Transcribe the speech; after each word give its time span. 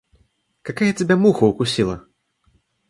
Какая 0.63 0.93
тебя 0.93 1.15
муха 1.15 1.43
укусила? 1.43 2.07